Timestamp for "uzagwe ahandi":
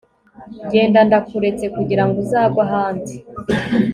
2.23-3.13